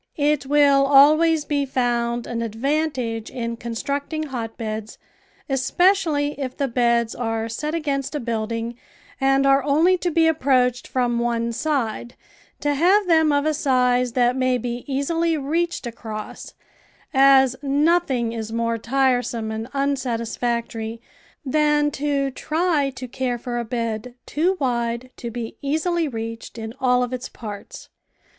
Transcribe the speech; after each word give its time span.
It 0.17 0.47
will 0.47 0.87
always 0.87 1.45
be 1.45 1.63
found 1.63 2.25
an 2.25 2.41
advantage 2.41 3.29
in 3.29 3.55
constructing 3.55 4.23
hotbeds, 4.23 4.97
especially 5.47 6.31
if 6.39 6.57
the 6.57 6.67
beds 6.67 7.13
are 7.13 7.47
set 7.47 7.75
against 7.75 8.15
a 8.15 8.19
building 8.19 8.79
and 9.21 9.45
are 9.45 9.61
only 9.63 9.99
to 9.99 10.09
be 10.09 10.25
approached 10.25 10.87
from 10.87 11.19
one 11.19 11.51
side, 11.53 12.15
to 12.61 12.73
have 12.73 13.05
them 13.05 13.31
of 13.31 13.45
a 13.45 13.53
size 13.53 14.13
that 14.13 14.35
may 14.35 14.57
be 14.57 14.83
easily 14.87 15.37
reached 15.37 15.85
across, 15.85 16.55
as 17.13 17.55
nothing 17.61 18.33
is 18.33 18.51
more 18.51 18.79
tiresome 18.79 19.51
and 19.51 19.67
unsatisfactory 19.71 20.99
than 21.45 21.91
to 21.91 22.31
try 22.31 22.89
to 22.95 23.07
care 23.07 23.37
for 23.37 23.59
a 23.59 23.63
bed 23.63 24.15
too 24.25 24.57
wide 24.59 25.11
to 25.17 25.29
be 25.29 25.57
easily 25.61 26.07
reached 26.07 26.57
in 26.57 26.73
all 26.79 27.03
of 27.03 27.13
its 27.13 27.29
parts. 27.29 27.89